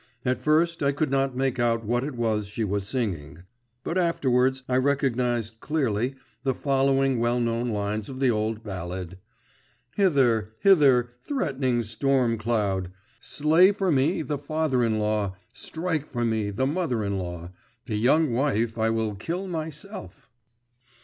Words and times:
At 0.25 0.41
first 0.41 0.81
I 0.81 0.93
could 0.93 1.11
not 1.11 1.37
make 1.37 1.59
out 1.59 1.85
what 1.85 2.03
it 2.03 2.15
was 2.15 2.47
she 2.47 2.63
was 2.63 2.87
singing, 2.87 3.43
but 3.83 3.99
afterwards 3.99 4.63
I 4.67 4.77
recognised 4.77 5.59
clearly 5.59 6.15
the 6.41 6.55
following 6.55 7.19
well 7.19 7.39
known 7.39 7.69
lines 7.69 8.09
of 8.09 8.19
the 8.19 8.31
old 8.31 8.63
ballad: 8.63 9.19
'Hither, 9.95 10.55
hither, 10.61 11.09
threatening 11.23 11.83
storm 11.83 12.39
cloud, 12.39 12.91
Slay 13.19 13.71
for 13.71 13.91
me 13.91 14.23
the 14.23 14.39
father 14.39 14.83
in 14.83 14.97
law, 14.97 15.35
Strike 15.53 16.07
for 16.09 16.25
me 16.25 16.49
the 16.49 16.65
mother 16.65 17.03
in 17.03 17.19
law, 17.19 17.51
The 17.85 17.97
young 17.97 18.33
wife 18.33 18.79
I 18.79 18.89
will 18.89 19.13
kill 19.13 19.47
myself! 19.47 20.31